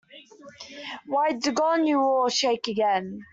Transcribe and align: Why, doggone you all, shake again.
Why, 1.05 1.33
doggone 1.33 1.85
you 1.85 1.99
all, 2.01 2.27
shake 2.29 2.67
again. 2.67 3.27